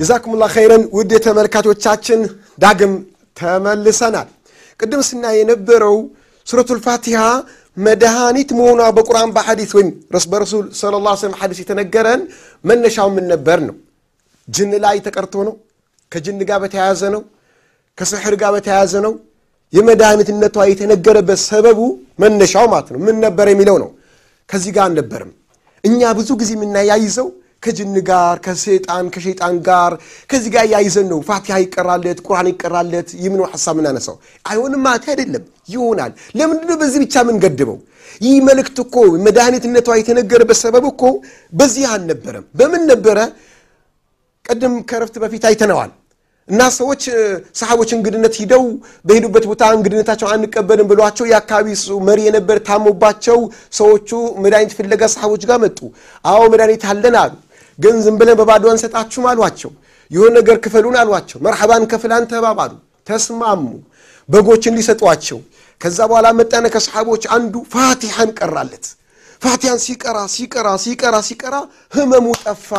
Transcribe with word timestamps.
ጀዛኩሙላ 0.00 0.44
ኸይረን 0.54 0.82
ውድ 0.96 1.12
ተመልካቾቻችን 1.26 2.20
ዳግም 2.58 2.92
ተመልሰናል። 3.36 4.28
ቅድም 4.80 5.02
ስናይ 5.08 5.36
የነበረው 5.40 5.96
ሱረቱል 6.46 6.80
ፋቲሃ 6.86 7.20
መድኃኒት 7.76 8.50
መሆኗ 8.58 8.80
በቁርአን 8.96 9.30
በሐዲስ 9.36 9.70
ወይም 9.76 9.88
በረሱል 10.32 10.66
ሰለላሁ 10.80 11.06
ዐለይሂ 11.06 11.18
ወሰለም 11.18 11.36
ሐዲስ 11.40 11.58
የተነገረን 11.62 12.20
መነሻው 12.64 13.08
ምን 13.16 13.24
ነበር 13.32 13.58
ነው? 13.68 13.74
ጅን 14.48 14.72
ላይ 14.84 14.96
ተቀርቶ 15.06 15.34
ነው? 15.48 15.54
ከጅን 16.12 16.38
ጋር 16.48 16.58
በተያያዘ 16.64 17.02
ነው? 17.14 17.22
ከስሕር 17.98 18.34
ጋር 18.42 18.50
በተያያዘ 18.56 18.94
ነው? 19.06 19.12
የመድኃኒትነቷ 19.72 20.56
የተነገረበት 20.70 21.40
ሰበቡ 21.48 21.80
መነሻው 22.22 22.66
ማለት 22.72 22.88
ነው 22.94 23.00
ምን 23.06 23.16
ነበር 23.24 23.46
የሚለው 23.52 23.76
ነው። 23.82 23.90
ከዚህ 24.48 24.70
ጋር 24.76 24.84
አልነበርም። 24.88 25.32
እኛ 25.84 26.00
ብዙ 26.18 26.28
ጊዜ 26.40 26.50
የምናያይዘው 26.56 27.28
ከጅን 27.66 27.96
ጋር 28.08 28.36
ከሰይጣን 28.44 29.06
ከሸይጣን 29.14 29.56
ጋር 29.68 29.92
ከዚህ 30.30 30.50
ጋር 30.54 30.64
ያይዘን 30.72 31.06
ነው 31.12 31.20
ፋቲሃ 31.28 31.56
ይቀራለት 31.64 32.18
ቁርአን 32.26 32.48
ይቀራለት 32.52 33.08
የምን 33.24 33.42
ሐሳብ 33.52 33.76
ምናነሳው 33.78 34.16
አይሆንም 34.44 34.82
ማለት 34.86 35.04
አይደለም። 35.12 35.44
ይሆናል። 35.68 36.10
ለምንድነው 36.38 36.78
በዚህ 36.82 36.98
ብቻ 37.04 37.24
ምን 37.28 37.36
ገድበው 37.44 37.78
ይህ 38.20 38.36
መልእክት 38.48 38.76
እኮ 38.82 38.94
መድኃኒትነቷ 39.24 39.88
የተነገረበት 39.98 40.58
ሰበብ 40.62 40.84
እኮ 40.90 41.02
በዚህ 41.52 41.84
አልነበረም። 41.92 42.44
በምን 42.58 42.82
ነበረ? 42.92 43.18
ቀደም 44.44 44.74
ከረፍት 44.88 45.16
በፊት 45.22 45.44
አይተነዋል። 45.48 45.90
እና 46.48 46.62
ሰዎች 46.76 47.02
ሰሓቦች 47.60 47.90
እንግድነት 47.96 48.34
ሂደው 48.40 48.64
በሄዱበት 49.06 49.44
ቦታ 49.50 49.62
እንግድነታቸው 49.76 50.28
አንቀበልም 50.28 50.86
ብሏቸው 50.90 51.26
የአካባቢ 51.30 51.66
መሪ 52.08 52.18
የነበር 52.26 52.58
ታሞባቸው 52.68 53.38
ሰዎቹ 53.72 54.10
መድኃኒት 54.44 54.72
ፍለጋ 54.78 55.02
ሰሓቦች 55.14 55.42
ጋር 55.50 55.58
መጡ። 55.64 55.78
አዎ 56.24 56.42
መድኃኒት 56.52 56.84
አለን 56.92 57.16
አሉ 57.22 57.32
ግን 57.78 57.96
ዝም 58.04 58.16
ብለን 58.20 58.36
በባዶ 58.40 58.64
አንሰጣችሁም 58.72 59.26
አሏቸው። 59.30 59.70
የሆነ 60.10 60.32
ነገር 60.38 60.56
ክፈሉን 60.64 60.96
አሏቸው። 61.00 61.38
መርሐባን 61.46 61.84
ከፍላን 61.92 62.24
ተባባሉ። 62.30 62.72
ተስማሙ። 63.06 63.64
በጎች 64.28 64.62
እንዲሰጧቸው 64.70 65.38
ከዛ 65.80 65.98
በኋላ 66.10 66.26
መጣነ 66.38 66.66
ከሰሓቦች 66.74 67.24
አንዱ 67.36 67.54
ፋቲሐን 67.72 68.30
ቀራለት። 68.38 68.86
ፋቲሐን 69.42 69.80
ሲቀራ 69.84 70.18
ሲቀራ 70.34 70.68
ሲቀራ 70.84 71.16
ሲቀራ 71.28 71.54
ህመሙ 71.92 72.26
ጠፋ። 72.42 72.70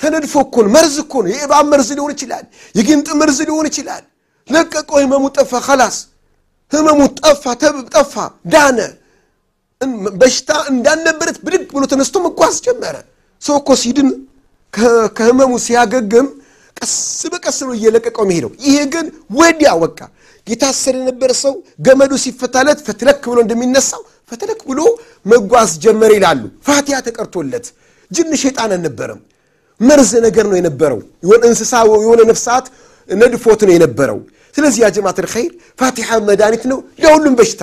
ተነድፎ 0.00 0.34
እኮ 0.44 0.56
ነው 0.64 0.70
መርዝ 0.76 0.94
እኮ 1.02 1.14
የእባብ 1.32 1.64
መርዝ 1.72 1.88
ሊሆን 1.96 2.12
ይችላል 2.14 2.44
የጊንጥ 2.74 3.08
መርዝ 3.20 3.38
ሊሆን 3.48 3.66
ይችላል። 3.70 4.04
ለቀቀው 4.48 4.98
ህመሙ 5.02 5.24
ጠፋ። 5.36 5.52
ከላስ 5.66 5.96
ህመሙ 6.72 7.00
ጠፋ 7.20 7.44
ጠፋ 7.94 8.14
ዳነ። 8.52 8.78
በሽታ 10.20 10.50
እንዳልነበረት 10.72 11.36
ብድግ 11.44 11.62
ብሎ 11.70 11.84
ተነስቶ 11.92 12.16
መጓዝ 12.24 12.56
ጀመረ 12.66 12.96
ሰው 13.42 13.54
እኮ 13.60 13.70
ሲድን 13.82 14.08
ከህመሙ 15.16 15.52
ሲያገግም 15.64 16.26
ቀስ 16.76 16.92
በቀስ 17.32 17.58
ነው 17.62 17.72
እየለቀቀው 17.78 18.24
የሚሄደው። 18.26 18.52
ይሄ 18.66 18.76
ግን 18.92 19.06
ወዲያ 19.38 19.70
ወቃ 19.82 19.98
የታሰረ 20.46 20.94
የነበረ 21.00 21.30
ሰው 21.42 21.54
ገመዱ 21.86 22.12
ሲፈታለት 22.22 22.78
ፈትለክ 22.86 23.22
ብሎ 23.26 23.38
እንደሚነሳው 23.44 24.02
ፈትለክ 24.32 24.60
ብሎ 24.70 24.80
መጓዝ 25.26 25.70
ጀመረ 25.84 26.10
ይላሉ። 26.18 26.42
ፋቲያ 26.68 26.96
ተቀርቶለት 27.06 27.66
ጅን 28.10 28.32
ሸይጣን 28.42 28.72
አልነበረም። 28.76 29.20
መርዝ 29.80 30.10
ነገር 30.26 30.46
ነው 30.50 30.56
የነበረው። 30.58 30.98
የሆነ 31.24 31.42
እንስሳ 31.50 31.72
የሆነ 31.98 32.20
ነፍሳት 32.30 32.66
ነድፎት 33.08 33.60
ነው 33.66 33.74
የነበረው። 33.76 34.18
ስለዚህ 34.56 34.80
ያ 34.84 34.88
ጀማት 34.96 35.18
ልኸይር 35.24 35.52
ፋቲሓ 35.78 36.18
መድኃኒት 36.28 36.64
ነው 36.70 36.78
ለሁሉም 37.02 37.34
በሽታ 37.38 37.62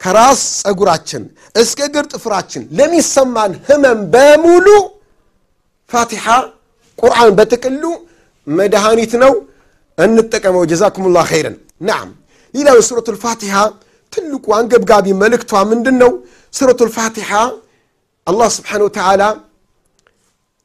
ከራስ 0.00 0.42
ፀጉራችን 0.62 1.22
እስከ 1.54 1.80
እግር 1.88 2.04
ጥፍራችን 2.12 2.62
ለሚሰማን 2.78 3.52
ህመም 3.68 4.00
በሙሉ 4.12 4.66
ፋቲሓ 5.90 6.26
ቁርአን 6.98 7.30
በጥቅሉ 7.38 7.82
መድኃኒት 8.46 9.12
ነው። 9.22 9.32
እንጠቀመው። 9.98 10.62
ጀዛኩም 10.70 11.06
ላ 11.14 11.22
ኸይረን። 11.30 11.56
ናም 11.80 12.08
ሌላው 12.54 12.78
ሱረቱ 12.88 13.08
ልፋቲሓ 13.16 13.54
ትልቁ 14.12 14.44
አንገብጋቢ 14.58 15.06
መልእክቷ 15.22 15.52
ምንድን 15.70 15.96
ነው 16.02 16.12
ሱረቱ 16.54 16.80
ልፋቲሓ 16.88 17.30
አላህ 18.26 18.48
ስብሓን 18.56 18.82
ወተዓላ 18.86 19.22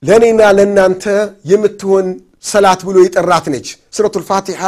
ለእኔና 0.03 0.41
ለእናንተ 0.57 1.03
የምትሆን 1.51 2.07
ሰላት 2.45 2.81
ብሎ 2.88 2.97
የጠራት 3.06 3.45
ነች። 3.53 3.68
ሱረቱ 3.95 4.16
ልፋቲሓ 4.24 4.62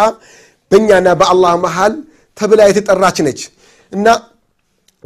በእኛና 0.72 1.08
በአላህ 1.20 1.54
መሃል 1.66 1.94
ተብላ 2.38 2.62
የተጠራች 2.70 3.18
ነች። 3.28 3.42
እና 3.92 4.08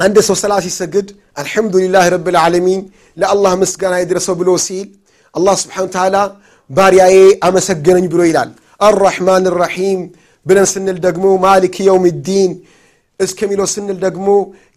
አንድ 0.02 0.16
ሰው 0.28 0.36
ሰላት 0.42 0.62
ሲሰግድ 0.66 1.08
አልሐምዱሊላህ 1.40 2.04
ረብ 2.14 2.26
ልዓለሚን 2.36 2.80
ለአላህ 3.16 3.52
ምስጋና 3.62 3.94
ይድረሰው 4.02 4.34
ብሎ 4.40 4.50
ሲል 4.66 4.86
አላህ 5.34 5.54
ስብሓን 5.62 5.88
ተዓላ 5.94 6.16
ባሪያዬ 6.70 7.16
አመሰገነኝ 7.46 8.06
ብሎ 8.12 8.20
ይላል 8.30 8.50
አራሕማን 8.80 9.44
ራሒም 9.62 10.00
ብለን 10.46 10.66
ስንል 10.72 10.98
ደግሞ 11.06 11.24
ማሊክ 11.44 11.76
የውም 11.88 12.04
ዲን 12.28 12.52
እስከሚለው 13.20 13.66
ስንል 13.74 13.98
ደግሞ 14.06 14.28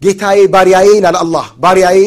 ጌታዬ 0.02 0.40
ባሪያዬ 0.54 0.88
ይላል 0.98 1.16
አላህ 1.24 1.46
ባሪያዬ 1.64 2.00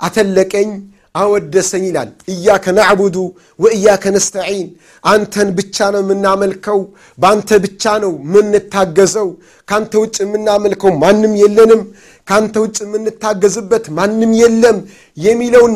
አተለቀኝ 0.00 0.68
አወደሰኝ 1.14 1.84
ይላል። 1.88 2.10
እያከ 2.32 2.64
ናዕቡዱ 2.76 3.16
ወእያከ 3.58 4.04
ነስተዒን 4.14 4.68
አንተን 5.04 5.48
ብቻ 5.58 5.76
ነው 5.94 6.00
የምናመልከው 6.04 6.78
በአንተ 7.18 7.50
ብቻ 7.64 7.84
ነው 8.04 8.12
የምንታገዘው። 8.26 9.28
ከአንተ 9.68 9.92
ውጭ 10.02 10.16
የምናመልከው 10.24 10.92
ማንም 11.02 11.34
የለንም። 11.42 11.82
ከአንተ 12.28 12.54
ውጭ 12.64 12.78
የምንታገዝበት 12.86 13.84
ማንም 13.98 14.32
የለም 14.40 14.78
የሚለውን 15.16 15.74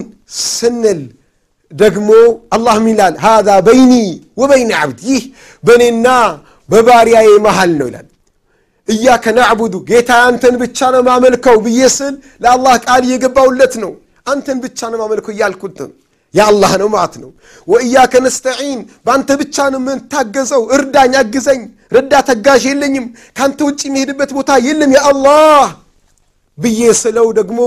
ስንል 0.54 1.02
ደግሞ 1.72 2.10
አላህ 2.54 2.76
ይላል? 2.86 3.14
ሃዛ 3.24 3.48
በይኒ 3.66 3.92
ወበይን 4.40 4.70
ዓብድ 4.78 4.98
ይህ 5.08 5.22
በእኔና 5.64 6.08
በባሪያዬ 6.68 7.30
መሃል 7.46 7.72
ነው 7.80 7.86
ይላል። 7.90 8.06
እያከ 8.88 9.24
ናዕቡዱ 9.36 9.74
ጌታ 9.88 10.10
አንተን 10.28 10.54
ብቻ 10.62 10.78
ነው 10.94 11.02
ማመልከው 11.08 11.56
ብዬ 11.64 11.80
ስል 11.94 12.14
ለአላህ 12.42 12.74
ቃል 12.86 13.02
እየገባውለት 13.06 13.74
ነው 13.82 13.92
አንተን 14.26 14.58
ብቻ 14.64 14.80
ነው 14.92 14.98
ማመልከው 15.02 15.32
እያልኩት 15.34 15.78
የአላህ 16.34 16.72
ነው 16.80 16.88
ማለት 16.94 17.14
ነው። 17.22 17.30
ወእያከ 17.68 18.12
ነስተዒን 18.24 18.80
በአንተ 19.06 19.30
ብቻ 19.40 19.56
ነው 19.72 19.80
የምንታገዘው 19.82 20.62
እርዳኝ 20.76 21.12
አግዘኝ። 21.20 21.60
ረዳት 21.96 22.28
አጋዥ 22.34 22.62
የለኝም። 22.70 23.04
ከአንተ 23.36 23.58
ውጭ 23.68 23.80
የሚሄድበት 23.88 24.30
ቦታ 24.38 24.50
የለም 24.66 24.92
የአላህ 24.96 25.64
ብዬ 26.58 26.80
ስለው 27.02 27.26
ደግሞ 27.38 27.60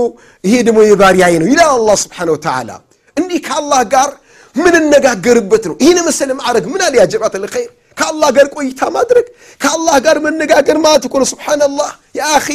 ይሄ 0.44 0.54
ደግሞ 0.68 0.78
የባሪያዬ 0.86 1.34
ነው 1.42 1.48
ይላል 1.52 1.70
አላህ 1.76 1.96
ስብሓን 2.04 2.30
ወተዓላ። 2.34 2.70
እንዲህ 3.16 3.40
ከአላህ 3.46 3.80
ጋር 3.94 4.10
ምንነጋገርበት 4.56 5.64
ነው። 5.70 5.76
ይህን 5.82 5.98
መሰለ 6.06 6.30
ማዕረግ 6.38 6.64
ምን 6.72 6.82
አለ 6.86 6.94
ያ 7.00 7.06
ጀማት 7.12 7.34
ልኸይር 7.42 7.70
ከአላህ 7.96 8.28
ጋር 8.36 8.46
ቆይታ 8.54 8.80
ማድረግ 8.96 9.26
ከአላህ 9.60 9.96
ጋር 10.06 10.16
መነጋገር 10.26 10.76
ማለት 10.84 11.04
እኮ 11.08 11.14
ነው። 11.22 11.28
ስብሓንላህ 11.32 11.90
ያ 12.18 12.26
አኺ 12.36 12.48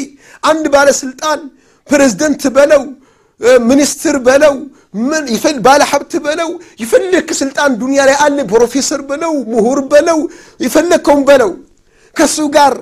አንድ 0.43 0.65
ባለስልጣን 0.73 1.39
ፕሬዝደንት 1.87 2.43
በለው 2.55 2.83
ሚኒስትር 3.69 4.15
በለው 4.27 4.55
ባለ 5.65 5.81
ሀብት 5.91 6.13
በለው 6.25 6.49
የፈለክ 6.81 7.29
ስልጣን 7.39 7.71
ዱንያ 7.81 8.01
ላይ 8.09 8.15
አለ 8.25 8.37
ፕሮፌሰር 8.51 9.01
በለው 9.09 9.33
ምሁር 9.53 9.79
በለው 9.91 10.19
የፈለግከውን 10.59 11.23
በለው። 11.29 11.51
ከእሱ 12.15 12.37
ጋር 12.55 12.73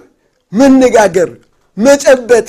መነጋገር 0.52 1.30
መጨበጥ 1.78 2.48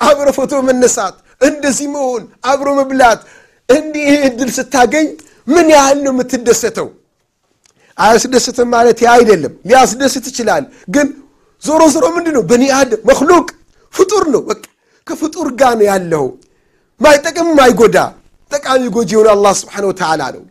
አብሮ 0.00 0.28
ፎቶ 0.36 0.52
መነሳት 0.68 1.16
እንደዚህ 1.40 1.86
መሆን 1.94 2.22
አብሮ 2.50 2.68
መብላት 2.78 3.20
እንዲህ 3.68 4.08
እድል 4.28 4.50
ስታገኝ 4.56 5.06
ምን 5.48 5.66
ያህል 5.74 5.98
ነው 6.04 6.12
የምትደሰተው? 6.14 6.88
አያስደስትም 7.98 8.68
ማለት 8.74 9.00
አይደለም። 9.14 9.54
ሊያስደስት 9.68 10.24
ይችላል 10.30 10.64
ግን 10.94 11.08
ዞሮ 11.62 11.82
ዞሮ 11.94 12.04
ምንድን 12.16 12.34
ነው 12.38 12.44
በኒ 12.50 12.62
መክሉቅ 13.08 13.46
ፍጡር 13.94 14.24
ነው። 14.34 14.42
ከፍጡር 15.06 15.48
ጋር 15.60 15.72
ነው 15.78 15.86
ያለው 15.90 16.24
ማይጠቅም 17.00 17.48
ማይጎዳ 17.58 17.96
ጠቃሚ 18.50 18.82
ጎጂ 18.94 19.10
የሆነ 19.14 19.28
አላህ 19.34 19.52
ስብሓን 19.60 19.84
ወተዓላ 19.90 20.22
ነው። 20.36 20.42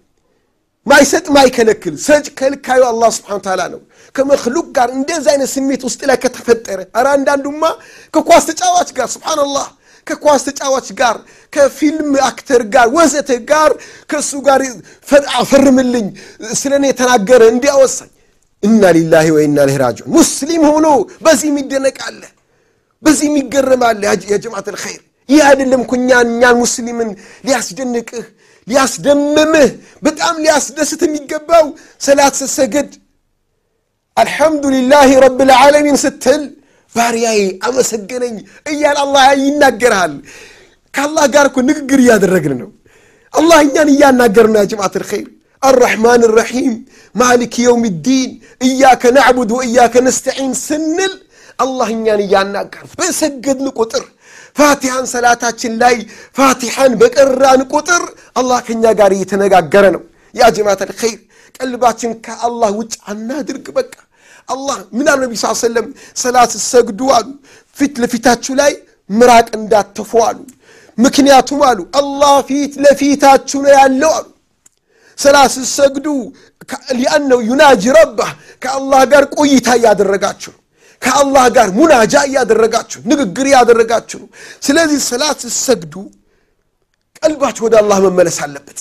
ማይሰጥ 0.85 1.25
ማይከለክል 1.35 1.95
ሰጭ 2.05 2.25
ከልካዩ 2.39 2.81
አላህ 2.89 3.09
ስብሓን 3.17 3.41
ተዓላ 3.45 3.61
ነው። 3.73 3.81
ከመክሉቅ 4.15 4.67
ጋር 4.77 4.89
እንደዚህ 4.97 5.29
አይነት 5.33 5.49
ስሜት 5.55 5.81
ውስጥ 5.87 6.01
ላይ 6.09 6.17
ከተፈጠረ 6.23 6.79
ኧረ 6.91 7.07
አንዳንዱማ 7.15 7.63
ከኳስ 8.13 8.43
ተጫዋች 8.49 8.89
ጋር 8.97 9.07
ስብሓንላህ 9.15 9.67
ከኳስ 10.07 10.41
ተጫዋች 10.47 10.87
ጋር 11.01 11.15
ከፊልም 11.53 12.09
አክተር 12.29 12.61
ጋር 12.75 12.87
ወዘተ 12.95 13.31
ጋር 13.51 13.71
ከእሱ 14.09 14.31
ጋር 14.47 14.61
ፈርምልኝ 15.51 16.07
ስለ 16.53 16.71
እኔ 16.79 16.85
የተናገረ 16.91 17.41
እንዲያወሳኝ 17.53 18.09
እና 18.63 18.81
ሊላሂ 18.95 19.27
ወኢና 19.35 19.57
ራጂዑን። 19.83 20.09
ሙስሊም 20.15 20.63
ሆኖ 20.71 20.87
በዚህ 21.25 21.47
የሚደነቃለ 21.51 22.21
በዚህ 23.03 23.25
የሚገረማለ 23.29 24.01
የጀማት 24.31 24.67
ልኸይር 24.75 25.03
ይህ 25.29 25.41
አይደለም 25.49 25.81
እኮ 25.85 25.93
እኛን 25.99 26.27
እኛን 26.33 26.55
ሙስሊምን 26.61 27.09
ሊያስደንቅህ 27.47 28.25
ሊያስደምምህ 28.67 29.69
በጣም 30.05 30.35
ሊያስደስት 30.43 31.01
የሚገባው 31.05 31.65
ሰላት 32.01 32.33
ስትሰግድ 32.39 32.89
አልሐምዱሊላህ 34.17 35.09
ረብ 35.25 35.39
ልዓለሚን 35.49 35.97
ስትል 36.03 36.41
ባሪያዬ 36.95 37.39
አመሰገነኝ 37.67 38.35
እያል 38.71 38.97
አላህ 39.03 39.25
ይናገርሃል 39.43 40.13
ከአላህ 40.93 41.25
ጋር 41.33 41.45
እኮ 41.49 41.57
ንግግር 41.69 41.99
እያደረግን 42.03 42.53
ነው። 42.61 42.69
አላህ 43.33 43.59
እኛን 43.65 43.89
እያናገር 43.93 44.45
ነው 44.51 44.57
ያ 44.59 44.65
ጀማት 44.71 44.95
ልኸይር 45.01 45.27
አራሕማን 45.63 46.21
ራሒም 46.37 46.73
ማሊክ 47.15 47.53
የውም 47.63 47.83
ዲን 48.05 48.29
እያከ 48.61 49.03
ናዕቡድ 49.17 49.49
ወእያከ 49.57 49.95
ነስተዒን 50.07 50.53
ስንል 50.65 51.13
አላህ 51.59 51.87
እኛን 51.95 52.21
እያናገር 52.25 52.83
በሰገድን 52.99 53.69
ቁጥር 53.79 54.03
ፋቲሐን 54.55 55.05
ሰላታችን 55.13 55.73
ላይ 55.81 55.95
ፋቲሐን 56.37 56.93
በቀራን 57.01 57.61
ቁጥር 57.73 58.03
አላህ 58.35 58.59
ከእኛ 58.67 58.85
ጋር 58.99 59.11
እየተነጋገረ 59.15 59.85
ነው። 59.95 60.03
ያ 60.35 60.49
ጀማት 60.55 60.81
አልኸይር 60.85 61.19
ቀልባችን 61.55 62.11
ከአላህ 62.25 62.69
ውጭ 62.79 62.93
አናድርግ 63.11 63.65
በቃ። 63.77 63.93
አላህ 64.49 64.77
ምን 64.97 65.07
ነቢ 65.23 65.31
ስ 65.37 65.51
ሰለም 65.61 65.87
ሰላት 66.15 66.53
ሰግዱ 66.65 67.01
አሉ 67.17 67.27
ፊት 67.77 67.95
ለፊታችሁ 68.03 68.53
ላይ 68.61 68.71
ምራቅ 69.09 69.47
እንዳትተፉ 69.59 70.11
አሉ። 70.27 70.39
ምክንያቱም 70.97 71.61
አሉ 71.69 71.79
አላህ 71.99 72.33
ፊት 72.49 72.73
ለፊታችሁ 72.85 73.59
ነው 73.65 73.71
ያለው 73.77 74.11
አሉ። 74.17 74.27
ሰላት 75.17 75.53
ሰግዱ 75.75 76.07
ሊአነው 76.97 77.39
ዩናጂ 77.49 77.83
ረባህ 77.97 78.31
ከአላህ 78.63 79.01
ጋር 79.11 79.23
ቆይታ 79.35 79.67
እያደረጋችሁ 79.79 80.51
ነው 80.53 80.61
ከአላህ 81.01 81.45
ጋር 81.55 81.67
ሙናጃ 81.77 82.13
እያደረጋችሁ 82.27 82.99
ንግግር 83.11 83.45
እያደረጋችሁ 83.49 84.17
ነው። 84.23 84.29
ስለዚህ 84.63 84.99
ሰላት 85.09 85.41
ሰግዱ 85.59 85.93
ቀልባችሁ 87.19 87.63
ወደ 87.67 87.75
አላህ 87.81 87.97
መመለስ 88.05 88.37
አለበት። 88.45 88.79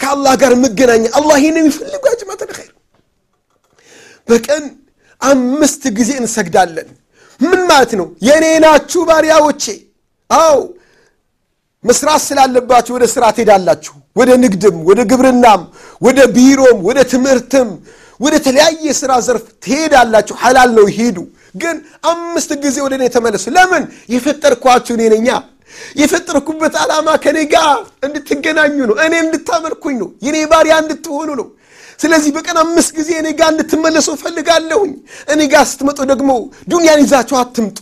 ከአላህ 0.00 0.32
ጋር 0.42 0.52
መገናኛ 0.64 1.04
አላህ 1.18 1.36
ይህን 1.42 1.56
የሚፈልጉ 1.60 2.04
ጅማት 2.20 2.40
ኸይር 2.50 2.72
በቀን 4.28 4.64
አምስት 5.20 5.82
ጊዜ 5.98 6.10
እንሰግዳለን። 6.22 6.88
ምን 7.40 7.60
ማለት 7.70 7.92
ነው? 8.00 8.06
የእኔ 8.26 8.44
ናችሁ 8.64 9.00
ባሪያዎቼ። 9.08 9.64
አው 10.30 10.58
መስራት 11.84 12.22
ስላለባችሁ 12.26 12.92
ወደ 12.96 13.04
ስራ 13.14 13.24
ትሄዳላችሁ። 13.36 13.94
ወደ 14.16 14.30
ንግድም 14.42 14.76
ወደ 14.88 15.00
ግብርናም 15.10 15.62
ወደ 16.02 16.18
ቢሮም 16.36 16.78
ወደ 16.88 16.98
ትምህርትም 17.12 17.68
ወደ 18.20 18.34
ተለያየ 18.44 18.84
ስራ 19.00 19.12
ዘርፍ 19.26 19.44
ትሄዳላችሁ። 19.64 20.34
ሐላል 20.42 20.70
ነው 20.78 20.86
ሂዱ 20.96 21.18
ግን 21.56 21.76
አምስት 22.10 22.50
ጊዜ 22.64 22.76
ወደ 22.84 22.94
እኔ 22.98 23.04
ተመለሱ። 23.14 23.44
ለምን? 23.56 23.82
የፈጠርኳችሁ 24.14 24.94
እኔ 24.96 25.04
ነኛ 25.14 25.28
የፈጠርኩበት 26.00 26.74
ዓላማ 26.82 27.08
ከኔ 27.24 27.38
ጋር 27.52 27.70
እንድትገናኙ 28.06 28.76
ነው። 28.90 28.96
እኔ 29.04 29.14
እንድታመልኩኝ 29.24 29.96
ነው። 30.02 30.08
የኔ 30.26 30.36
ባሪያ 30.52 30.74
እንድትሆኑ 30.82 31.28
ነው። 31.40 31.48
ስለዚህ 31.98 32.30
በቀን 32.36 32.56
አምስት 32.62 32.90
ጊዜ 32.96 33.10
እኔ 33.20 33.28
ጋር 33.38 33.48
እንድትመለሱ 33.52 34.08
እፈልጋለሁኝ። 34.16 34.92
እኔ 35.32 35.40
ጋር 35.52 35.64
ስትመጡ 35.70 35.98
ደግሞ 36.10 36.30
ዱንያን 36.72 37.00
ይዛችሁ 37.04 37.36
አትምጡ። 37.40 37.78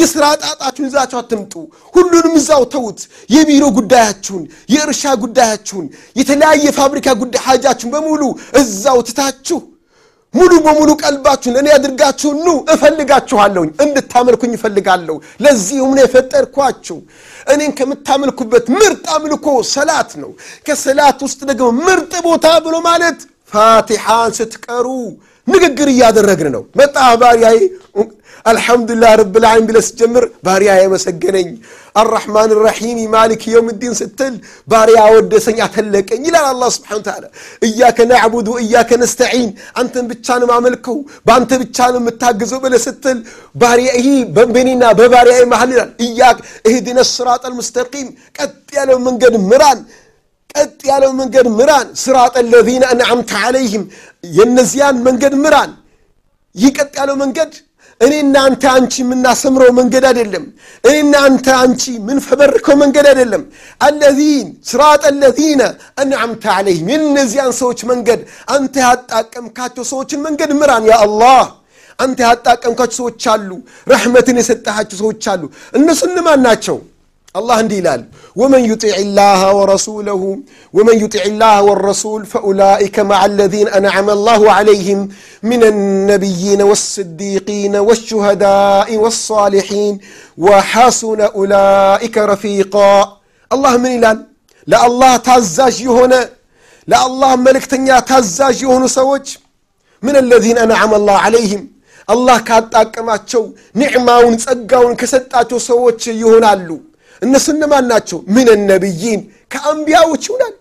የሥራ 0.00 0.24
ጣጣችሁን 0.42 0.88
ይዛችሁ 0.88 1.16
አትምጡ። 1.20 1.54
ሁሉንም 1.94 2.34
እዛው 2.40 2.62
ተዉት። 2.74 3.00
የቢሮ 3.34 3.64
ጉዳያችሁን 3.78 4.44
የእርሻ 4.74 5.04
ጉዳያችሁን 5.24 5.86
የተለያየ 6.16 6.66
ፋብሪካ 6.78 7.08
ጉዳይ 7.22 7.42
ሀጃችሁን 7.48 7.92
በሙሉ 7.96 8.22
እዛው 8.60 9.00
ትታችሁ 9.08 9.58
ሙሉ 10.36 10.52
በሙሉ 10.64 10.90
ቀልባችሁን 11.02 11.56
እኔ 11.60 11.68
አድርጋችሁ 11.76 12.30
ኑ 12.40 12.48
እፈልጋችኋለሁኝ 12.74 13.70
እንድታመልኩኝ 13.84 14.52
እፈልጋለሁ። 14.56 15.16
ለዚሁም 15.44 15.92
ነው 15.96 16.02
የፈጠርኳችሁ። 16.04 16.98
እኔን 17.52 17.72
ከምታመልኩበት 17.78 18.66
ምርጥ 18.76 19.04
አምልኮ 19.16 19.46
ሰላት 19.72 20.10
ነው። 20.22 20.30
ከሰላት 20.66 21.20
ውስጥ 21.26 21.40
ደግሞ 21.50 21.68
ምርጥ 21.80 22.12
ቦታ 22.26 22.46
ብሎ 22.66 22.76
ማለት 22.88 23.18
ፋቲሓን 23.52 24.30
ስትቀሩ 24.38 24.86
ንግግር 25.46 25.88
እያደረግን 25.92 26.48
ነው። 26.54 26.62
መጣ 26.78 26.96
ባሪያዬ 27.20 27.58
አልሐምዱሊላህ 28.46 29.12
ረብልዓለሚን 29.20 29.66
ብለ 29.68 29.78
ስትጀምር 29.86 30.24
ባሪያ 30.46 30.72
የመሰገነኝ 30.80 31.48
አራሕማን 31.94 32.50
ራሒም 32.66 32.98
ማሊክ 33.14 33.42
የውም 33.52 33.68
ዲን 33.80 33.94
ስትል 34.00 34.34
ባሪያ 34.68 35.00
ወደሰኝ 35.14 35.58
አተለቀኝ 35.66 36.22
ይላል 36.28 36.46
አላ 36.50 36.64
ስብሓን 36.76 37.02
ተዓላ 37.06 37.24
እያከ 37.68 37.98
ናዕቡድ 38.10 38.48
ወእያከ 38.54 38.90
ነስተዒን 39.02 39.50
አንተን 39.80 40.06
ብቻ 40.12 40.36
ነው 40.42 40.48
ማመልከው 40.52 40.96
በአንተ 41.26 41.52
ብቻ 41.62 41.78
ነው 41.94 42.00
የምታግዘው 42.02 42.60
ብለ 42.64 42.74
ስትል 42.86 43.18
ይህ 43.98 44.08
በእኔና 44.54 44.84
በባሪያ 44.98 45.36
መሃል 45.54 45.70
ይላል 45.74 45.92
እያክ 46.06 46.38
እህድነ 46.68 46.98
ስራጥ 47.12 47.42
አልሙስተቂም 47.50 48.08
ቀጥ 48.38 48.54
ያለው 48.78 49.00
መንገድ 49.08 49.36
ምራን 49.50 49.80
ቀጥ 50.54 50.80
ያለው 50.90 51.10
መንገድ 51.20 51.46
ምራን 51.58 51.88
ስራጥ 52.04 52.34
ለዚነ 52.52 52.84
አንዓምተ 52.92 53.30
ዓለይህም 53.42 53.84
የነዚያን 54.38 54.96
መንገድ 55.08 55.34
ምራን 55.44 55.72
ይህ 56.56 56.70
ቀጥ 56.78 56.92
ያለው 57.00 57.16
መንገድ 57.22 57.50
እኔ 58.00 58.12
እናንተ 58.22 58.62
አንቺ 58.72 58.94
የምናሰምረው 59.02 59.70
መንገድ 59.78 60.04
አይደለም። 60.08 60.44
እኔ 60.84 60.94
እናንተ 61.04 61.46
አንቺ 61.60 61.82
ምንፈበርከው 62.08 62.76
መንገድ 62.82 63.06
አይደለም። 63.10 63.42
አለዚን 63.80 64.48
ስራጥ 64.70 65.02
አለዚነ 65.10 65.62
አንዓምተ 66.02 66.44
ዓለይህም 66.56 66.88
የእነዚያን 66.92 67.52
ሰዎች 67.60 67.80
መንገድ 67.90 68.20
አንተ 68.54 68.74
ያጣቀምካቸው 68.86 69.86
ሰዎችን 69.92 70.22
መንገድ 70.26 70.52
ምራን። 70.60 70.86
ያ 70.90 70.98
አላህ 71.06 71.40
አንተ 71.98 72.18
ያጣቀምካቸው 72.26 72.96
ሰዎች 73.00 73.24
አሉ 73.34 73.50
ረሕመትን 73.86 74.38
የሰጠሃቸው 74.40 74.98
ሰዎች 75.02 75.24
አሉ። 75.32 75.42
እነሱ 75.74 76.00
እነማን 76.10 76.42
ናቸው 76.46 76.78
الله 77.36 77.54
عندي 77.54 77.80
لال. 77.80 78.04
ومن 78.36 78.62
يطع 78.72 78.94
الله 79.06 79.54
ورسوله 79.54 80.38
ومن 80.72 80.96
يطع 81.04 81.22
الله 81.32 81.62
والرسول 81.62 82.26
فأولئك 82.26 82.96
مع 82.98 83.24
الذين 83.24 83.68
أنعم 83.68 84.10
الله 84.10 84.52
عليهم 84.52 85.08
من 85.42 85.64
النبيين 85.64 86.62
والصديقين 86.62 87.76
والشهداء 87.76 88.96
والصالحين. 88.96 89.94
وحسن 90.38 91.20
أولئك 91.20 92.18
رفيقا. 92.18 93.18
الله 93.54 93.76
من 93.76 94.00
لال 94.00 94.18
لا 94.66 94.86
الله 94.86 95.16
تعزاج 95.16 95.78
هنا 95.98 96.20
لا 96.86 97.06
الله 97.06 97.36
ملك 97.36 97.64
تنيا 97.72 98.00
تعزاج 98.00 98.64
هنا 98.64 98.86
سوج. 98.86 99.26
من 100.02 100.16
الذين 100.16 100.58
أنعم 100.58 100.94
الله 100.94 101.16
عليهم. 101.26 101.62
الله 102.10 102.38
كاتاكما 102.38 103.16
تشو 103.16 103.44
نعمة 103.74 104.14
ونسقى 104.18 104.78
ونكسد 104.84 105.20
تاتو 105.20 105.58
سوج 105.58 106.02
يهنا 106.08 106.50
እነሱ 107.22 107.46
እነማን 107.54 107.86
ናቸው 107.92 108.18
ምን 108.34 108.48
ነቢይን 108.70 109.20
ከአንቢያዎች 109.50 110.22
ይሆናሉ 110.28 110.54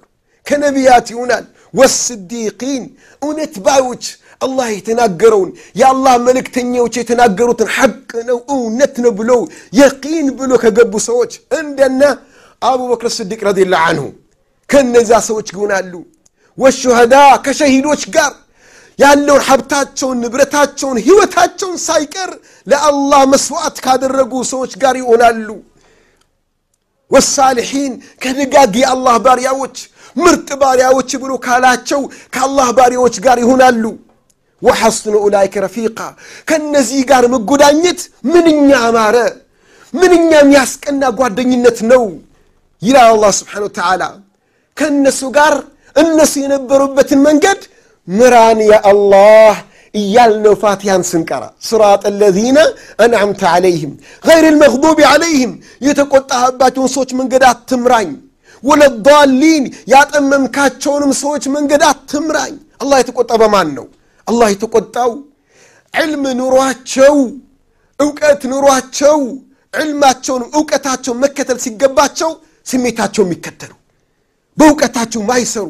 ከነቢያት 0.45 1.07
ይሆናል 1.13 1.45
ወስዲቂን 1.73 2.83
እውነት 3.21 3.55
ባዮች 3.65 4.03
አላህ 4.41 4.67
የተናገረውን 4.73 5.49
የአላህ 5.79 6.13
መልእክተኛዎች 6.27 6.95
የተናገሩትን 6.99 7.69
ሐቅ 7.75 7.95
ነው 8.29 8.39
እውነት 8.55 8.95
ነው 9.03 9.11
ብለው 9.19 9.39
የቂን 9.79 10.27
ብሎ 10.39 10.51
ከገቡ 10.63 10.93
ሰዎች 11.09 11.31
እንደነ 11.59 12.01
አቡበክር 12.61 13.09
ስዲቅ 13.17 13.39
ረዲላ 13.47 13.75
አንሁ 13.89 14.05
ከነዚያ 14.69 15.17
ሰዎች 15.29 15.47
ይሆናሉ። 15.55 15.93
ወሹሃዳ 16.57 17.15
ከሸሂዶች 17.45 18.03
ጋር 18.15 18.33
ያለውን 18.99 19.41
ሀብታቸውን 19.47 20.17
ንብረታቸውን 20.23 20.97
ህይወታቸውን 21.05 21.77
ሳይቀር 21.85 22.29
ለአላህ 22.67 23.21
መስዋዕት 23.33 23.77
ካደረጉ 23.85 24.33
ሰዎች 24.51 24.73
ጋር 24.83 24.95
ይሆናሉ 25.01 25.47
ወሳሊሒን 27.15 27.93
ከደጋግ 28.23 28.73
የአላህ 28.81 29.15
ባሪያዎች 29.25 29.77
ምርጥ 30.15 30.49
ባሪያዎች 30.61 31.09
ብሎ 31.21 31.31
ካላቸው 31.45 32.01
ከአላህ 32.33 32.67
ባሪያዎች 32.77 33.15
ጋር 33.25 33.37
ይሆናሉ። 33.43 33.83
ወሐስኑ 34.61 35.15
ኡላይከ 35.25 35.55
ረፊቃ 35.63 35.97
ከእነዚህ 36.49 37.01
ጋር 37.09 37.23
መጎዳኘት 37.33 37.99
ምንኛ 38.33 38.69
አማረ 38.85 39.17
ምንኛ 39.93 40.29
የሚያስቀና 40.39 41.03
ጓደኝነት 41.19 41.79
ነው 41.91 42.03
ይላል 42.81 43.07
አላህ 43.13 43.31
ስብሓን 43.39 43.65
ተዓላ 43.77 44.03
ከእነሱ 44.77 45.21
ጋር 45.37 45.53
እነሱ 45.95 46.33
የነበሩበትን 46.43 47.19
መንገድ 47.27 47.59
ምራን 48.07 48.59
ያ 48.65 48.75
አላህ 48.91 49.53
እያልነው 49.95 50.53
ፋቲሃን 50.63 51.03
ስንቀራ 51.09 51.43
ስራጥ 51.67 52.03
ለዚነ 52.19 52.57
አንዓምተ 53.05 53.41
ዓለይህም 53.53 53.93
ገይር 54.27 54.45
ልመክዱብ 54.47 54.99
ዓለይህም 55.11 55.53
የተቆጣህባቸውን 55.87 56.91
ሰዎች 56.95 57.11
መንገድ 57.19 57.43
አትምራኝ 57.51 58.09
ወለዳሊን 58.63 59.63
ያጠመምካቸውንም 59.93 61.11
ሰዎች 61.21 61.43
መንገድ 61.55 61.83
አትምራኝ 61.91 62.53
አላህ 62.83 62.97
የተቆጣ 63.01 63.31
በማን 63.41 63.69
ነው 63.77 63.87
አላህ 64.27 64.47
የተቆጣው 64.53 65.11
ዕልም 65.93 66.23
ኑሯቸው 66.39 67.15
እውቀት 67.99 68.41
ኑሯቸው 68.53 69.19
ዕልማቸውንም 69.73 70.49
እውቀታቸውን 70.57 71.19
መከተል 71.23 71.57
ሲገባቸው 71.65 72.31
ስሜታቸው 72.65 73.23
የሚከተሉ 73.25 73.71
በእውቀታቸው 74.57 75.21
ማይሰሩ 75.29 75.67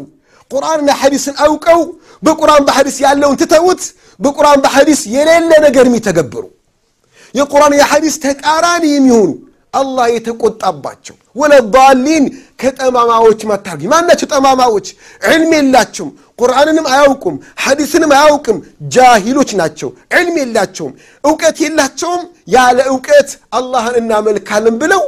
ቁርአንና 0.51 0.91
ሐዲስን 1.01 1.35
አውቀው 1.45 1.81
በቁርአን 2.23 2.63
በሐዲስ 2.69 2.97
ያለውን 3.05 3.37
ትተውት 3.43 3.83
በቁርአን 4.21 4.59
በሐዲስ 4.65 5.01
የሌለ 5.15 5.51
ነገር 5.67 5.85
የሚተገብሩ 5.89 6.45
የቁርአን 7.35 7.75
የሐዲስ 7.79 8.15
ተቃራኒ 8.25 8.85
የሚሆኑ 8.93 9.31
አላህ 9.75 10.07
የተቆጣባቸው 10.13 11.17
ወለዳሊን 11.37 12.25
ከጠማማዎች 12.61 13.41
መታርጊ 13.51 13.83
ማናቸው 13.93 14.29
ጠማማዎች 14.33 14.87
ዕልም 15.31 15.53
የላቸውም 15.57 16.11
ቁርአንንም 16.39 16.87
አያውቁም 16.93 17.35
ሐዲስንም 17.65 18.13
አያውቅም 18.17 18.59
ጃሂሎች 18.95 19.51
ናቸው 19.61 19.89
ዕልም 20.19 20.37
የላቸውም 20.41 20.93
እውቀት 21.25 21.59
የላቸውም 21.65 22.23
ያለ 22.55 22.79
እውቀት 22.93 23.31
አላህን 23.59 23.97
እናመልካለን 24.03 24.77
ብለው 24.83 25.05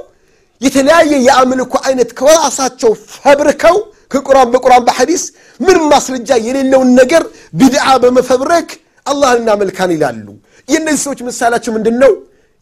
የተለያየ 0.61 1.12
የአምልኮ 1.26 1.75
አይነት 1.87 2.11
ከራሳቸው 2.18 2.92
ፈብርከው 3.16 3.76
ከቁርአን 4.11 4.49
በቁርአን 4.53 4.83
በሐዲስ 4.87 5.23
ምንም 5.59 5.85
ማስረጃ 5.93 6.29
የሌለውን 6.45 6.89
ነገር 6.99 7.23
ቢድዓ 7.59 7.87
በመፈብረክ 8.03 8.69
አላህን 9.05 9.39
እናመልካን 9.41 9.91
ይላሉ። 9.95 10.27
የእነዚህ 10.67 11.01
ሰዎች 11.05 11.19
ምሳሌያቸው 11.27 11.71
ምንድን 11.75 11.97
ነው 12.03 12.13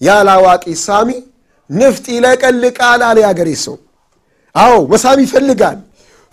ያላዋቂ 0.01 0.65
ሳሚ 0.85 1.09
ንፍጥ 1.69 2.05
ይለቀልቃል 2.15 3.01
አለ 3.07 3.17
ያገሬ 3.25 3.49
ሰው። 3.65 3.75
አዎ 4.55 4.73
መሳም 4.91 5.19
ይፈልጋል። 5.23 5.77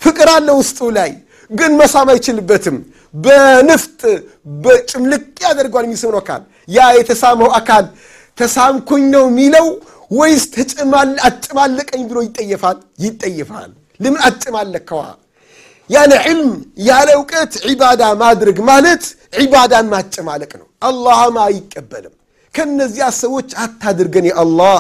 ፍቅር 0.01 0.29
አለ 0.35 0.49
ውስጡ 0.61 0.81
ላይ 0.99 1.11
ግን 1.51 1.73
መሳም 1.81 2.09
አይችልበትም። 2.13 2.77
በንፍጥ 3.15 4.01
በጭምልቅ 4.63 5.25
ያደርጓል 5.45 5.85
የሚስብ 5.87 6.15
አካል። 6.21 6.43
ያ 6.69 6.89
የተሳመው 6.99 7.51
አካል 7.59 7.85
ተሳምኩኝ 8.39 9.03
ነው 9.15 9.25
የሚለው 9.31 9.67
ወይስ 10.11 10.45
አጨማለቀኝ 11.29 12.03
ብሎ 12.11 12.19
ይጠየፋል? 12.27 12.77
ይጠየፋል 12.99 13.71
ለምን 14.01 14.21
አጨማለከዋ 14.29 15.03
ያለ 15.91 16.13
ዕልም 16.25 16.51
ያለ 16.89 17.09
እውቀት 17.19 17.53
ዒባዳ 17.67 18.03
ማድረግ 18.23 18.59
ማለት 18.71 19.03
ዒባዳን 19.39 19.87
ማጨማለቅ 19.95 20.53
ነው። 20.61 20.69
አላህም 20.83 21.37
አይቀበልም። 21.45 22.15
ከነዚያ 22.55 23.05
ሰዎች 23.23 23.51
አታድርገን 23.65 24.27
የአላህ 24.31 24.79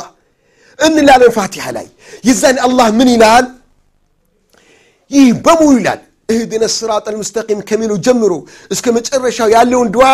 እንላለን 0.78 1.32
ፋቲሓ 1.36 1.66
ላይ። 1.76 1.86
የዛን 2.24 2.56
አላህ 2.66 2.86
ምን 2.98 3.08
ይላል? 3.14 3.46
ይህ 5.10 5.28
በሙሉ 5.44 5.72
ይላል። 5.80 6.00
እህድነ 6.28 6.64
ስራጥ 6.74 7.04
አልሙስተቂም 7.10 7.60
ከሚለው 7.68 7.96
ጀምሮ 8.06 8.32
እስከ 8.70 8.86
መጨረሻው 8.96 9.48
ያለውን 9.56 9.88
ድዋ 9.94 10.04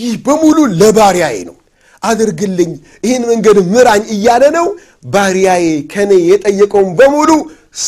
ይህ 0.00 0.12
በሙሉ 0.26 0.58
ለባሪያዬ 0.80 1.36
ነው። 1.48 1.56
አድርግልኝ 2.02 2.70
ይህን 3.04 3.22
መንገድ 3.30 3.58
ምራኝ 3.72 4.02
እያለ 4.14 4.44
ነው 4.56 4.66
ባሪያዬ 5.12 5.64
ከኔ 5.92 6.12
የጠየቀውን 6.30 6.90
በሙሉ 6.98 7.30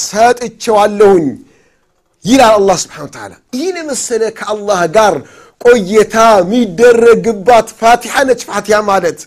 ሰጥቼዋለሁኝ 0.04 1.26
ይላል 2.25 2.54
አላህ 2.59 2.76
ስብሓን 2.83 3.11
ተዓላ 3.14 3.33
ይህን 3.57 3.76
የመሰለ 3.80 4.23
ከአላህ 4.38 4.80
ጋር 4.97 5.14
ቆየታ 5.61 6.16
የሚደረግባት 6.40 7.68
ፋቲሓ 7.80 8.14
ነች። 8.28 8.40
ፋቲሓ 8.50 8.78
ማለት 8.90 9.18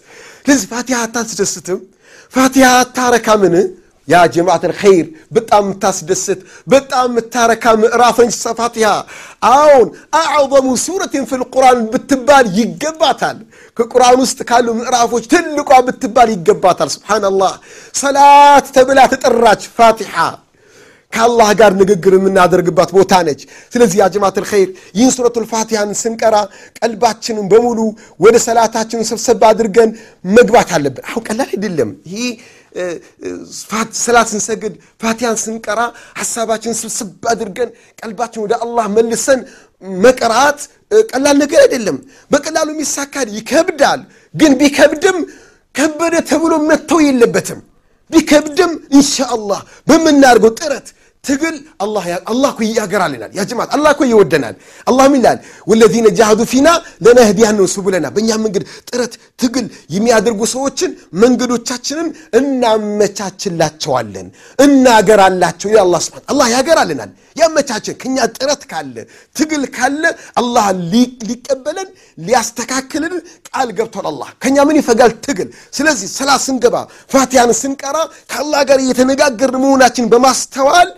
ስለዚህ 0.44 0.68
ፋቲሓ 0.74 0.98
አታስደስትም? 1.06 1.80
ፋቲሓ 2.34 2.68
አታረካምን 2.82 3.56
ያ 4.08 4.20
ጀማዓት 4.34 4.64
ልኸይር 4.72 5.06
በጣም 5.32 5.64
የምታስደስት 5.66 6.40
በጣም 6.68 7.08
የምታረካ 7.12 7.66
ምዕራፈንች 7.82 8.36
ፋቲሃ። 8.60 8.88
አሁን 9.52 9.86
አዕظሙ 10.22 10.68
ሱረትን 10.86 11.26
ፊ 11.30 11.40
ልቁርአን 11.42 11.80
ብትባል 11.94 12.46
ይገባታል። 12.60 13.38
ከቁርአን 13.78 14.18
ውስጥ 14.24 14.40
ካሉ 14.50 14.68
ምዕራፎች 14.80 15.26
ትልቋ 15.34 15.72
ብትባል 15.88 16.30
ይገባታል። 16.36 16.90
ስብሓናላህ 16.96 17.54
ሰላት 17.96 18.66
ተብላ 18.76 19.00
ተጠራች 19.14 19.62
ፋቲሓ 19.78 20.16
ከአላህ 21.14 21.50
ጋር 21.60 21.72
ንግግር 21.80 22.14
የምናደርግባት 22.18 22.90
ቦታ 22.98 23.14
ነች። 23.28 23.42
ስለዚህ 23.74 23.98
ያ 24.02 24.08
ጀማት 24.14 24.36
ልኸይር 24.44 24.70
ይህን 24.98 25.12
ሱረቱ 25.16 25.36
ልፋቲሃን 25.44 25.92
ስንቀራ 26.02 26.36
ቀልባችንን 26.80 27.46
በሙሉ 27.52 27.80
ወደ 28.20 28.36
ሰላታችንን 28.48 29.06
ሰብሰብ 29.12 29.44
አድርገን 29.50 29.90
መግባት 30.32 30.72
አለብን። 30.78 31.06
አሁ 31.10 31.18
ቀላል 31.28 31.50
አይደለም። 31.54 31.92
ይህ 32.14 32.28
ሰላት 34.02 34.28
ስንሰግድ 34.32 34.74
ፋቲሃን 35.02 35.38
ስንቀራ 35.42 35.80
ሐሳባችን 36.20 36.78
ስብስብ 36.80 37.10
አድርገን 37.32 37.70
ቀልባችን 38.00 38.44
ወደ 38.46 38.54
አላህ 38.64 38.86
መልሰን 38.96 39.40
መቅራት 40.04 40.60
ቀላል 41.12 41.36
ነገር 41.44 41.60
አይደለም። 41.66 41.98
በቀላሉ 42.32 42.68
የሚሳካድ 42.74 43.28
ይከብዳል። 43.38 44.02
ግን 44.36 44.52
ቢከብድም 44.60 45.18
ከበደ 45.76 46.16
ተብሎ 46.30 46.54
መተው 46.70 47.00
የለበትም። 47.06 47.60
ቢከብድም 48.12 48.72
ኢንሻአላህ 48.98 49.60
በምናደርገው 49.88 50.52
ጥረት 50.60 50.88
ትግል 51.24 51.56
አላህ 51.84 52.06
እኮ 52.50 52.60
ያገራልናል 52.72 53.32
ያ 53.38 53.44
ጀማት 53.50 53.70
አላህ 53.76 53.90
እኮ 53.96 54.02
ይወደናል። 54.12 54.56
አላህም 54.88 55.14
ይላል 55.18 55.38
ወለዚነ 55.70 56.08
ጃሃዱ 56.20 56.42
ፊና 56.52 56.68
ለነህዲያንን 57.06 57.68
ሱቡለና 57.74 58.08
በእኛ 58.16 58.30
መንገድ 58.46 58.64
ጥረት 58.90 59.14
ትግል 59.42 59.66
የሚያደርጉ 59.96 60.42
ሰዎችን 60.54 60.92
መንገዶቻችንን 61.24 62.08
እናመቻችላቸዋለን 62.40 64.28
እናገራላቸው 64.60 65.70
ይላል 65.72 65.86
አላህ 65.86 66.02
ስብሐ 66.08 66.24
አላህ 66.34 66.48
ያገራልናል 66.56 67.12
ያመቻችን 67.36 67.96
ከኛ 68.02 68.18
ጥረት 68.36 68.64
ካለ 68.72 68.96
ትግል 69.36 69.64
ካለ 69.76 70.04
አላህ 70.42 70.66
ሊቀበለን 71.24 71.90
ሊያስተካክልን 72.26 73.14
ቃል 73.50 73.70
ገብቷል 73.78 74.08
አላህ። 74.12 74.30
ከኛ 74.44 74.58
ምን 74.68 74.78
ይፈጋል? 74.80 75.12
ትግል። 75.26 75.48
ስለዚህ 75.74 76.08
ሰላት 76.18 76.42
ስንገባ 76.48 76.76
ፋቲያን 77.12 77.52
ስንቀራ 77.62 77.98
ከአላህ 78.32 78.62
ጋር 78.70 78.80
እየተነጋገርን 78.86 79.62
መሆናችን 79.64 80.06
በማስተዋል 80.12 80.90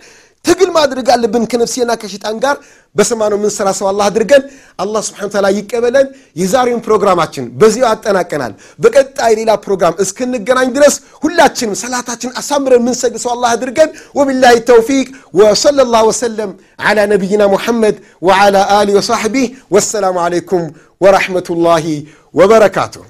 ትግል 0.45 0.69
ማድረግ 0.75 1.07
አለብን 1.13 1.45
ከነፍሴና 1.51 1.91
ከሽጣን 2.01 2.35
ጋር 2.43 2.55
በሰማነው 2.95 3.37
የምንሰራ 3.39 3.69
ሰው 3.79 3.87
አላህ 3.89 4.05
አድርገን 4.09 4.43
አላህ 4.83 5.01
ስብሓን 5.07 5.31
ታላ 5.33 5.47
ይቀበለን 5.57 6.07
የዛሬውን 6.41 6.81
ፕሮግራማችን 6.87 7.45
በዚሁ 7.61 7.83
አጠናቀናል 7.89 8.53
በቀጣይ 8.83 9.33
ሌላ 9.39 9.51
ፕሮግራም 9.65 9.99
እስክንገናኝ 10.05 10.69
ድረስ 10.77 10.95
ሁላችንም 11.25 11.75
ሰላታችን 11.83 12.31
አሳምረን 12.41 12.81
የምንሰግድ 12.83 13.21
ሰው 13.25 13.31
አላህ 13.35 13.51
አድርገን 13.57 13.91
ወቢላሂ 14.19 14.55
ተውፊቅ 14.71 15.07
ወሰለ 15.41 15.79
ላሁ 15.95 16.05
ወሰለም 16.11 16.51
على 16.79 17.03
نبينا 17.13 17.45
محمد 17.47 17.95
وعلى 18.27 18.61
آله 18.79 18.93
وصحبه 18.99 19.45
والسلام 19.73 20.15
عليكم 20.25 20.61
ورحمة 21.03 21.47
الله 21.49 21.85
وبركاته 22.33 23.01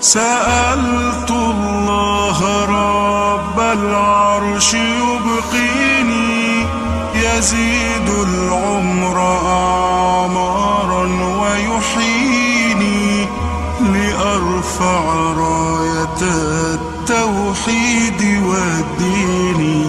سألت 0.00 1.30
الله 1.30 1.39
رب 1.39 1.39
العرش 3.73 4.73
يبقيني 4.73 6.65
يزيد 7.15 8.09
العمر 8.09 9.17
أعمارا 9.47 11.03
ويحييني 11.41 13.25
لأرفع 13.93 15.03
راية 15.37 16.21
التوحيد 16.73 18.43
والدين. 18.43 19.80